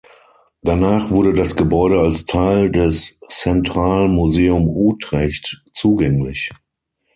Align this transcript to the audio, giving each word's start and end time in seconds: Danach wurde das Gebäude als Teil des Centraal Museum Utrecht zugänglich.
Danach 0.63 1.11
wurde 1.11 1.31
das 1.31 1.55
Gebäude 1.55 1.99
als 1.99 2.25
Teil 2.25 2.71
des 2.71 3.19
Centraal 3.19 4.07
Museum 4.09 4.67
Utrecht 4.67 5.61
zugänglich. 5.75 6.49